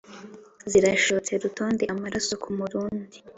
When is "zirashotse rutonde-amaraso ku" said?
0.71-2.49